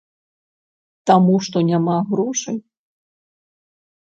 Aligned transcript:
Таму 1.11 1.35
што 1.47 1.57
няма 1.69 1.95
грошай. 2.09 2.57